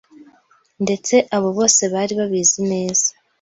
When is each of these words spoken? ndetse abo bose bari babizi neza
ndetse 0.83 1.15
abo 1.35 1.49
bose 1.57 1.81
bari 1.93 2.13
babizi 2.19 2.59
neza 2.71 3.07